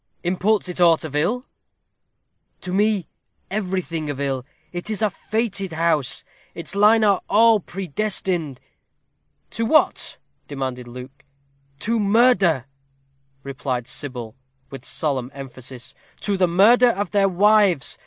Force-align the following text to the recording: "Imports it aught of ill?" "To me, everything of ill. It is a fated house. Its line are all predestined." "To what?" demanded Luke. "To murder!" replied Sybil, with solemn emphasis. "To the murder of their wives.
"Imports 0.23 0.67
it 0.67 0.81
aught 0.81 1.03
of 1.05 1.15
ill?" 1.15 1.45
"To 2.61 2.73
me, 2.73 3.07
everything 3.51 4.09
of 4.09 4.19
ill. 4.19 4.47
It 4.73 4.89
is 4.89 5.03
a 5.03 5.11
fated 5.11 5.73
house. 5.73 6.23
Its 6.55 6.73
line 6.73 7.03
are 7.03 7.21
all 7.29 7.59
predestined." 7.59 8.59
"To 9.51 9.63
what?" 9.63 10.17
demanded 10.47 10.87
Luke. 10.87 11.23
"To 11.81 11.99
murder!" 11.99 12.65
replied 13.43 13.87
Sybil, 13.87 14.35
with 14.71 14.85
solemn 14.85 15.29
emphasis. 15.35 15.93
"To 16.21 16.35
the 16.35 16.47
murder 16.47 16.89
of 16.89 17.11
their 17.11 17.29
wives. 17.29 17.99